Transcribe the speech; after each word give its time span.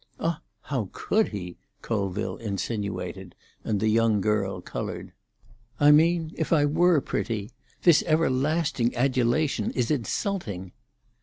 "Ah, 0.19 0.41
how 0.63 0.89
could 0.93 1.27
he 1.27 1.51
be?" 1.51 1.57
Colville 1.83 2.37
insinuated, 2.37 3.35
and 3.63 3.79
the 3.79 3.87
young 3.87 4.19
girl 4.19 4.59
coloured. 4.59 5.11
"I 5.79 5.91
mean, 5.91 6.31
if 6.33 6.51
I 6.51 6.65
were 6.65 6.99
pretty. 7.01 7.51
This 7.83 8.03
everlasting 8.07 8.95
adulation 8.95 9.69
is 9.69 9.91
insulting." 9.91 10.71